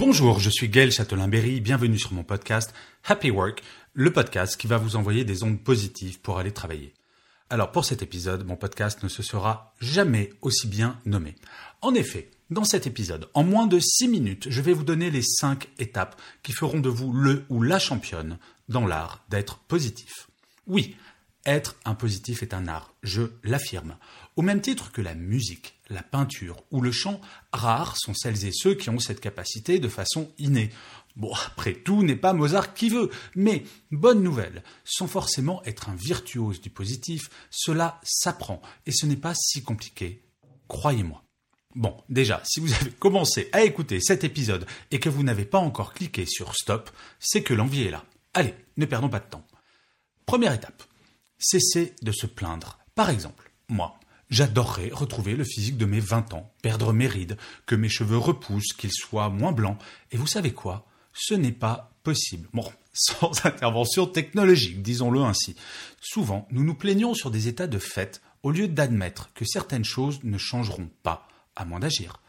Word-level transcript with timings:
Bonjour, 0.00 0.40
je 0.40 0.48
suis 0.48 0.70
Gaël 0.70 0.90
Châtelain-Berry, 0.90 1.60
bienvenue 1.60 1.98
sur 1.98 2.14
mon 2.14 2.24
podcast 2.24 2.72
Happy 3.04 3.30
Work, 3.30 3.62
le 3.92 4.10
podcast 4.10 4.58
qui 4.58 4.66
va 4.66 4.78
vous 4.78 4.96
envoyer 4.96 5.26
des 5.26 5.42
ondes 5.42 5.62
positives 5.62 6.20
pour 6.20 6.38
aller 6.38 6.52
travailler. 6.52 6.94
Alors 7.50 7.70
pour 7.70 7.84
cet 7.84 8.00
épisode, 8.00 8.46
mon 8.46 8.56
podcast 8.56 9.02
ne 9.02 9.10
se 9.10 9.22
sera 9.22 9.74
jamais 9.78 10.30
aussi 10.40 10.68
bien 10.68 10.98
nommé. 11.04 11.36
En 11.82 11.92
effet, 11.92 12.30
dans 12.48 12.64
cet 12.64 12.86
épisode, 12.86 13.28
en 13.34 13.44
moins 13.44 13.66
de 13.66 13.78
6 13.78 14.08
minutes, 14.08 14.46
je 14.48 14.62
vais 14.62 14.72
vous 14.72 14.84
donner 14.84 15.10
les 15.10 15.20
5 15.20 15.68
étapes 15.78 16.18
qui 16.42 16.52
feront 16.52 16.80
de 16.80 16.88
vous 16.88 17.12
le 17.12 17.44
ou 17.50 17.62
la 17.62 17.78
championne 17.78 18.38
dans 18.70 18.86
l'art 18.86 19.22
d'être 19.28 19.58
positif. 19.58 20.28
Oui, 20.66 20.96
être 21.46 21.76
un 21.84 21.94
positif 21.94 22.42
est 22.42 22.54
un 22.54 22.68
art, 22.68 22.94
je 23.02 23.22
l'affirme. 23.42 23.96
Au 24.36 24.42
même 24.42 24.60
titre 24.60 24.92
que 24.92 25.00
la 25.00 25.14
musique, 25.14 25.80
la 25.88 26.02
peinture 26.02 26.62
ou 26.70 26.80
le 26.80 26.92
chant, 26.92 27.20
rares 27.52 27.96
sont 27.98 28.14
celles 28.14 28.44
et 28.44 28.52
ceux 28.52 28.74
qui 28.74 28.90
ont 28.90 28.98
cette 28.98 29.20
capacité 29.20 29.78
de 29.78 29.88
façon 29.88 30.30
innée. 30.38 30.70
Bon, 31.16 31.32
après 31.46 31.74
tout 31.74 32.02
n'est 32.02 32.16
pas 32.16 32.32
Mozart 32.32 32.74
qui 32.74 32.88
veut, 32.88 33.10
mais 33.34 33.64
bonne 33.90 34.22
nouvelle, 34.22 34.62
sans 34.84 35.06
forcément 35.06 35.62
être 35.64 35.88
un 35.88 35.96
virtuose 35.96 36.60
du 36.60 36.70
positif, 36.70 37.30
cela 37.50 38.00
s'apprend 38.02 38.62
et 38.86 38.92
ce 38.92 39.06
n'est 39.06 39.16
pas 39.16 39.34
si 39.34 39.62
compliqué, 39.62 40.22
croyez-moi. 40.68 41.24
Bon, 41.74 41.96
déjà, 42.08 42.42
si 42.44 42.60
vous 42.60 42.72
avez 42.74 42.90
commencé 42.90 43.48
à 43.52 43.62
écouter 43.62 44.00
cet 44.00 44.24
épisode 44.24 44.66
et 44.90 44.98
que 44.98 45.08
vous 45.08 45.22
n'avez 45.22 45.44
pas 45.44 45.58
encore 45.58 45.94
cliqué 45.94 46.26
sur 46.26 46.54
stop, 46.54 46.90
c'est 47.18 47.42
que 47.42 47.54
l'envie 47.54 47.82
est 47.82 47.90
là. 47.90 48.04
Allez, 48.34 48.54
ne 48.76 48.86
perdons 48.86 49.08
pas 49.08 49.20
de 49.20 49.28
temps. 49.28 49.46
Première 50.26 50.52
étape, 50.52 50.82
cessez 51.40 51.94
de 52.02 52.12
se 52.12 52.26
plaindre. 52.26 52.78
Par 52.94 53.10
exemple, 53.10 53.50
moi, 53.68 53.98
j'adorerais 54.30 54.90
retrouver 54.92 55.34
le 55.34 55.44
physique 55.44 55.76
de 55.76 55.86
mes 55.86 56.00
20 56.00 56.34
ans, 56.34 56.52
perdre 56.62 56.92
mes 56.92 57.06
rides, 57.06 57.36
que 57.66 57.74
mes 57.74 57.88
cheveux 57.88 58.18
repoussent, 58.18 58.72
qu'ils 58.74 58.92
soient 58.92 59.30
moins 59.30 59.52
blancs. 59.52 59.78
Et 60.12 60.16
vous 60.16 60.26
savez 60.26 60.52
quoi? 60.52 60.86
Ce 61.12 61.34
n'est 61.34 61.52
pas 61.52 61.92
possible. 62.04 62.48
Bon, 62.52 62.70
sans 62.92 63.44
intervention 63.44 64.06
technologique, 64.06 64.82
disons-le 64.82 65.20
ainsi. 65.20 65.56
Souvent, 66.00 66.46
nous 66.50 66.64
nous 66.64 66.74
plaignons 66.74 67.14
sur 67.14 67.30
des 67.30 67.48
états 67.48 67.66
de 67.66 67.78
fait 67.78 68.20
au 68.42 68.50
lieu 68.50 68.68
d'admettre 68.68 69.30
que 69.34 69.44
certaines 69.44 69.84
choses 69.84 70.20
ne 70.22 70.38
changeront 70.38 70.88
pas, 71.02 71.28
à 71.56 71.64
moins 71.64 71.80
d'agir. 71.80 72.20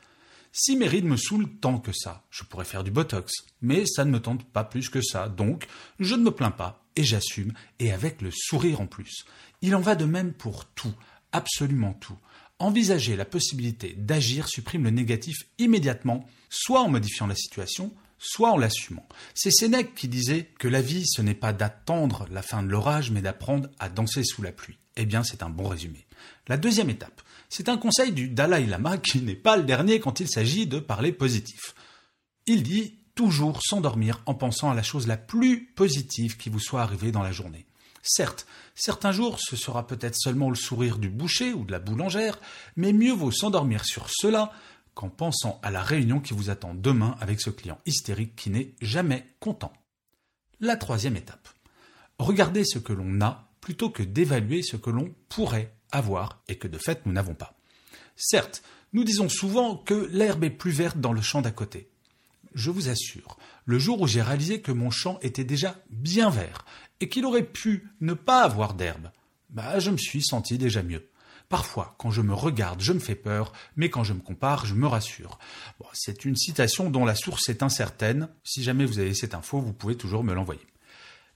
Si 0.53 0.75
mes 0.75 0.87
rides 0.87 1.05
me 1.05 1.15
saoulent 1.15 1.49
tant 1.61 1.79
que 1.79 1.93
ça, 1.93 2.25
je 2.29 2.43
pourrais 2.43 2.65
faire 2.65 2.83
du 2.83 2.91
botox, 2.91 3.31
mais 3.61 3.85
ça 3.85 4.03
ne 4.03 4.11
me 4.11 4.19
tente 4.19 4.43
pas 4.43 4.65
plus 4.65 4.89
que 4.89 5.01
ça, 5.01 5.29
donc 5.29 5.65
je 5.99 6.15
ne 6.15 6.23
me 6.23 6.31
plains 6.31 6.51
pas 6.51 6.83
et 6.97 7.03
j'assume, 7.05 7.53
et 7.79 7.93
avec 7.93 8.21
le 8.21 8.31
sourire 8.31 8.81
en 8.81 8.87
plus. 8.87 9.25
Il 9.61 9.75
en 9.75 9.79
va 9.79 9.95
de 9.95 10.03
même 10.03 10.33
pour 10.33 10.65
tout, 10.65 10.93
absolument 11.31 11.93
tout. 11.93 12.17
Envisager 12.59 13.15
la 13.15 13.23
possibilité 13.23 13.95
d'agir 13.97 14.49
supprime 14.49 14.83
le 14.83 14.89
négatif 14.89 15.37
immédiatement, 15.57 16.27
soit 16.49 16.81
en 16.81 16.89
modifiant 16.89 17.27
la 17.27 17.35
situation, 17.35 17.93
soit 18.17 18.51
en 18.51 18.57
l'assumant. 18.57 19.07
C'est 19.33 19.51
Sénèque 19.51 19.95
qui 19.95 20.09
disait 20.09 20.49
que 20.59 20.67
la 20.67 20.81
vie, 20.81 21.05
ce 21.07 21.21
n'est 21.21 21.33
pas 21.33 21.53
d'attendre 21.53 22.27
la 22.29 22.41
fin 22.41 22.61
de 22.61 22.67
l'orage, 22.67 23.09
mais 23.09 23.21
d'apprendre 23.21 23.69
à 23.79 23.87
danser 23.87 24.23
sous 24.23 24.41
la 24.41 24.51
pluie. 24.51 24.80
Eh 24.97 25.05
bien, 25.05 25.23
c'est 25.23 25.43
un 25.43 25.49
bon 25.49 25.67
résumé. 25.67 26.05
La 26.47 26.57
deuxième 26.57 26.89
étape, 26.89 27.21
c'est 27.49 27.69
un 27.69 27.77
conseil 27.77 28.11
du 28.11 28.27
Dalai 28.29 28.65
Lama 28.65 28.97
qui 28.97 29.21
n'est 29.21 29.35
pas 29.35 29.57
le 29.57 29.63
dernier 29.63 29.99
quand 29.99 30.19
il 30.19 30.29
s'agit 30.29 30.67
de 30.67 30.79
parler 30.79 31.11
positif. 31.11 31.75
Il 32.45 32.63
dit 32.63 32.99
toujours 33.15 33.61
s'endormir 33.61 34.21
en 34.25 34.33
pensant 34.33 34.71
à 34.71 34.73
la 34.73 34.83
chose 34.83 35.07
la 35.07 35.17
plus 35.17 35.65
positive 35.65 36.37
qui 36.37 36.49
vous 36.49 36.59
soit 36.59 36.81
arrivée 36.81 37.11
dans 37.11 37.23
la 37.23 37.31
journée. 37.31 37.65
Certes, 38.03 38.47
certains 38.73 39.11
jours 39.11 39.37
ce 39.39 39.55
sera 39.55 39.85
peut-être 39.85 40.15
seulement 40.17 40.49
le 40.49 40.55
sourire 40.55 40.97
du 40.97 41.09
boucher 41.09 41.53
ou 41.53 41.65
de 41.65 41.71
la 41.71 41.79
boulangère, 41.79 42.39
mais 42.75 42.93
mieux 42.93 43.13
vaut 43.13 43.31
s'endormir 43.31 43.85
sur 43.85 44.07
cela 44.09 44.51
qu'en 44.95 45.09
pensant 45.09 45.59
à 45.61 45.71
la 45.71 45.83
réunion 45.83 46.19
qui 46.19 46.33
vous 46.33 46.49
attend 46.49 46.73
demain 46.73 47.15
avec 47.21 47.41
ce 47.41 47.49
client 47.49 47.79
hystérique 47.85 48.35
qui 48.35 48.49
n'est 48.49 48.73
jamais 48.81 49.25
content. 49.39 49.71
La 50.59 50.77
troisième 50.77 51.15
étape. 51.15 51.49
Regardez 52.17 52.65
ce 52.65 52.79
que 52.79 52.93
l'on 52.93 53.21
a 53.21 53.50
plutôt 53.61 53.89
que 53.89 54.03
d'évaluer 54.03 54.63
ce 54.63 54.75
que 54.75 54.89
l'on 54.89 55.13
pourrait 55.29 55.73
avoir 55.91 56.41
et 56.47 56.57
que 56.57 56.67
de 56.67 56.77
fait 56.77 57.05
nous 57.05 57.13
n'avons 57.13 57.35
pas. 57.35 57.55
Certes, 58.15 58.63
nous 58.93 59.03
disons 59.03 59.29
souvent 59.29 59.77
que 59.77 60.09
l'herbe 60.11 60.43
est 60.43 60.49
plus 60.49 60.71
verte 60.71 60.99
dans 60.99 61.13
le 61.13 61.21
champ 61.21 61.41
d'à 61.41 61.51
côté. 61.51 61.89
Je 62.53 62.69
vous 62.69 62.89
assure, 62.89 63.37
le 63.65 63.79
jour 63.79 64.01
où 64.01 64.07
j'ai 64.07 64.21
réalisé 64.21 64.59
que 64.59 64.73
mon 64.73 64.91
champ 64.91 65.17
était 65.21 65.45
déjà 65.45 65.81
bien 65.89 66.29
vert 66.29 66.65
et 66.99 67.07
qu'il 67.07 67.25
aurait 67.25 67.45
pu 67.45 67.87
ne 68.01 68.13
pas 68.13 68.43
avoir 68.43 68.73
d'herbe, 68.73 69.11
bah, 69.49 69.79
je 69.79 69.91
me 69.91 69.97
suis 69.97 70.21
senti 70.21 70.57
déjà 70.57 70.83
mieux. 70.83 71.07
Parfois, 71.47 71.95
quand 71.97 72.11
je 72.11 72.21
me 72.21 72.33
regarde, 72.33 72.81
je 72.81 72.93
me 72.93 72.99
fais 72.99 73.15
peur, 73.15 73.51
mais 73.75 73.89
quand 73.89 74.05
je 74.05 74.13
me 74.13 74.21
compare, 74.21 74.65
je 74.65 74.73
me 74.73 74.87
rassure. 74.87 75.37
c'est 75.91 76.23
une 76.23 76.37
citation 76.37 76.89
dont 76.89 77.03
la 77.03 77.15
source 77.15 77.49
est 77.49 77.61
incertaine. 77.61 78.29
Si 78.43 78.63
jamais 78.63 78.85
vous 78.85 78.99
avez 78.99 79.13
cette 79.13 79.35
info, 79.35 79.59
vous 79.59 79.73
pouvez 79.73 79.97
toujours 79.97 80.23
me 80.23 80.33
l'envoyer. 80.33 80.65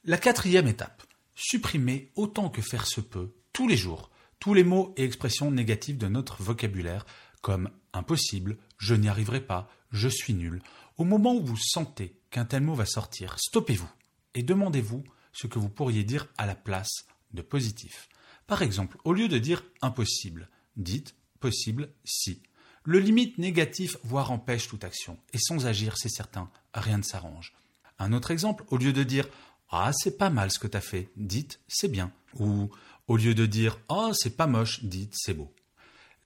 La 0.05 0.17
quatrième 0.17 0.67
étape. 0.67 1.03
Supprimer 1.35 2.11
autant 2.15 2.49
que 2.49 2.61
faire 2.61 2.87
se 2.87 3.01
peut, 3.01 3.35
tous 3.53 3.67
les 3.67 3.77
jours, 3.77 4.09
tous 4.39 4.53
les 4.53 4.63
mots 4.63 4.93
et 4.97 5.03
expressions 5.03 5.51
négatives 5.51 5.97
de 5.97 6.07
notre 6.07 6.41
vocabulaire, 6.41 7.05
comme 7.41 7.69
impossible, 7.93 8.57
je 8.77 8.95
n'y 8.95 9.07
arriverai 9.07 9.41
pas, 9.41 9.69
je 9.91 10.09
suis 10.09 10.33
nul. 10.33 10.61
Au 10.97 11.03
moment 11.03 11.35
où 11.35 11.45
vous 11.45 11.57
sentez 11.57 12.17
qu'un 12.31 12.45
tel 12.45 12.63
mot 12.63 12.73
va 12.73 12.85
sortir, 12.85 13.37
stoppez-vous 13.37 13.89
et 14.33 14.43
demandez-vous 14.43 15.03
ce 15.33 15.47
que 15.47 15.59
vous 15.59 15.69
pourriez 15.69 16.03
dire 16.03 16.27
à 16.37 16.45
la 16.45 16.55
place 16.55 17.05
de 17.33 17.41
positif. 17.41 18.09
Par 18.47 18.61
exemple, 18.61 18.97
au 19.03 19.13
lieu 19.13 19.27
de 19.27 19.37
dire 19.37 19.63
impossible, 19.81 20.49
dites 20.77 21.15
possible 21.39 21.89
si. 22.03 22.41
Le 22.83 22.99
limite 22.99 23.37
négatif 23.37 23.97
voire 24.03 24.31
empêche 24.31 24.67
toute 24.67 24.83
action, 24.83 25.17
et 25.33 25.39
sans 25.39 25.65
agir, 25.65 25.97
c'est 25.97 26.09
certain, 26.09 26.49
rien 26.73 26.99
ne 26.99 27.03
s'arrange. 27.03 27.53
Un 27.97 28.13
autre 28.13 28.31
exemple, 28.31 28.63
au 28.67 28.77
lieu 28.77 28.93
de 28.93 29.03
dire 29.03 29.27
Ah, 29.69 29.91
c'est 29.93 30.17
pas 30.17 30.29
mal 30.29 30.51
ce 30.51 30.59
que 30.59 30.67
t'as 30.67 30.81
fait, 30.81 31.09
dites 31.15 31.59
c'est 31.67 31.87
bien. 31.87 32.11
Ou 32.39 32.69
au 33.07 33.17
lieu 33.17 33.33
de 33.35 33.45
dire 33.45 33.79
Oh, 33.89 34.11
c'est 34.13 34.37
pas 34.37 34.47
moche, 34.47 34.83
dites 34.83 35.13
c'est 35.15 35.33
beau. 35.33 35.53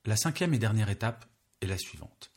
La 0.06 0.16
cinquième 0.16 0.54
et 0.54 0.60
dernière 0.60 0.90
étape 0.90 1.26
est 1.62 1.68
la 1.68 1.78
suivante. 1.78 2.32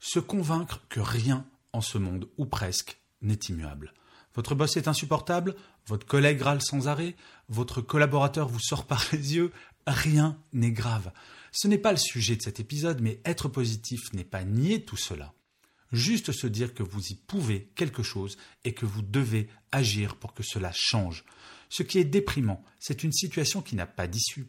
Se 0.00 0.18
convaincre 0.18 0.82
que 0.88 1.00
rien 1.00 1.46
en 1.72 1.80
ce 1.80 1.98
monde, 1.98 2.28
ou 2.38 2.46
presque, 2.46 2.98
n'est 3.22 3.38
immuable. 3.48 3.92
Votre 4.34 4.54
boss 4.54 4.76
est 4.76 4.88
insupportable, 4.88 5.56
votre 5.86 6.06
collègue 6.06 6.42
râle 6.42 6.62
sans 6.62 6.88
arrêt, 6.88 7.16
votre 7.48 7.80
collaborateur 7.80 8.48
vous 8.48 8.60
sort 8.60 8.86
par 8.86 9.04
les 9.12 9.34
yeux, 9.34 9.52
rien 9.86 10.38
n'est 10.52 10.72
grave. 10.72 11.12
Ce 11.52 11.68
n'est 11.68 11.78
pas 11.78 11.92
le 11.92 11.98
sujet 11.98 12.36
de 12.36 12.42
cet 12.42 12.60
épisode, 12.60 13.00
mais 13.00 13.20
être 13.24 13.48
positif 13.48 14.12
n'est 14.12 14.24
pas 14.24 14.44
nier 14.44 14.84
tout 14.84 14.96
cela. 14.96 15.32
Juste 15.92 16.32
se 16.32 16.46
dire 16.46 16.74
que 16.74 16.82
vous 16.82 17.06
y 17.08 17.14
pouvez 17.14 17.70
quelque 17.74 18.02
chose 18.02 18.36
et 18.64 18.74
que 18.74 18.86
vous 18.86 19.02
devez 19.02 19.48
agir 19.72 20.16
pour 20.16 20.34
que 20.34 20.42
cela 20.42 20.72
change. 20.74 21.24
Ce 21.68 21.82
qui 21.82 21.98
est 21.98 22.04
déprimant, 22.04 22.64
c'est 22.78 23.04
une 23.04 23.12
situation 23.12 23.62
qui 23.62 23.76
n'a 23.76 23.86
pas 23.86 24.06
d'issue. 24.06 24.48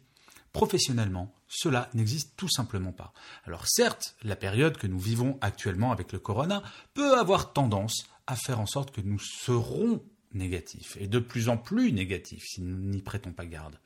Professionnellement, 0.52 1.34
cela 1.46 1.90
n'existe 1.94 2.34
tout 2.36 2.48
simplement 2.48 2.92
pas. 2.92 3.12
Alors 3.44 3.66
certes, 3.68 4.16
la 4.22 4.36
période 4.36 4.76
que 4.76 4.86
nous 4.86 4.98
vivons 4.98 5.38
actuellement 5.40 5.92
avec 5.92 6.12
le 6.12 6.18
corona 6.18 6.62
peut 6.94 7.18
avoir 7.18 7.52
tendance 7.52 8.06
à 8.26 8.36
faire 8.36 8.60
en 8.60 8.66
sorte 8.66 8.90
que 8.90 9.00
nous 9.00 9.18
serons 9.18 10.02
négatifs, 10.32 10.96
et 11.00 11.06
de 11.06 11.18
plus 11.18 11.48
en 11.48 11.56
plus 11.56 11.92
négatifs 11.92 12.44
si 12.46 12.60
nous 12.60 12.76
n'y 12.76 13.02
prêtons 13.02 13.32
pas 13.32 13.46
garde. 13.46 13.78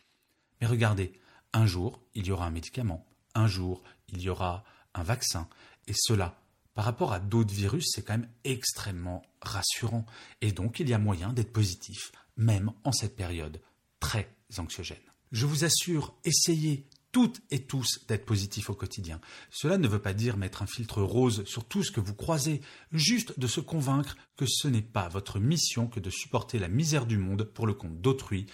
Mais 0.60 0.66
regardez, 0.66 1.12
un 1.52 1.66
jour, 1.66 2.00
il 2.14 2.26
y 2.26 2.32
aura 2.32 2.46
un 2.46 2.50
médicament, 2.50 3.06
un 3.34 3.46
jour, 3.46 3.82
il 4.08 4.20
y 4.20 4.28
aura 4.28 4.64
un 4.94 5.02
vaccin, 5.02 5.48
et 5.86 5.94
cela, 5.94 6.41
par 6.74 6.84
rapport 6.84 7.12
à 7.12 7.20
d'autres 7.20 7.54
virus, 7.54 7.86
c'est 7.90 8.02
quand 8.02 8.18
même 8.18 8.30
extrêmement 8.44 9.22
rassurant, 9.40 10.06
et 10.40 10.52
donc 10.52 10.80
il 10.80 10.88
y 10.88 10.94
a 10.94 10.98
moyen 10.98 11.32
d'être 11.32 11.52
positif, 11.52 12.12
même 12.36 12.72
en 12.84 12.92
cette 12.92 13.16
période 13.16 13.60
très 14.00 14.34
anxiogène. 14.58 14.98
Je 15.32 15.46
vous 15.46 15.64
assure, 15.64 16.14
essayez 16.24 16.86
toutes 17.12 17.42
et 17.50 17.64
tous 17.64 18.00
d'être 18.08 18.24
positifs 18.24 18.70
au 18.70 18.74
quotidien. 18.74 19.20
Cela 19.50 19.76
ne 19.76 19.86
veut 19.86 20.00
pas 20.00 20.14
dire 20.14 20.38
mettre 20.38 20.62
un 20.62 20.66
filtre 20.66 21.02
rose 21.02 21.44
sur 21.44 21.64
tout 21.64 21.82
ce 21.84 21.92
que 21.92 22.00
vous 22.00 22.14
croisez, 22.14 22.62
juste 22.90 23.38
de 23.38 23.46
se 23.46 23.60
convaincre 23.60 24.16
que 24.36 24.46
ce 24.46 24.66
n'est 24.66 24.82
pas 24.82 25.08
votre 25.08 25.38
mission 25.38 25.86
que 25.86 26.00
de 26.00 26.10
supporter 26.10 26.58
la 26.58 26.68
misère 26.68 27.06
du 27.06 27.18
monde 27.18 27.44
pour 27.44 27.66
le 27.66 27.74
compte 27.74 28.00
d'autrui 28.00 28.46